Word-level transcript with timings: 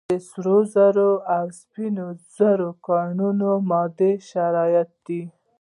د 0.09 0.13
سرو 0.29 0.57
زرو 0.73 1.11
او 1.35 1.45
سپینو 1.59 2.07
زرو 2.35 2.69
کانونه 2.87 3.49
مادي 3.69 4.13
شرایط 4.29 4.89
دي. 5.05 5.21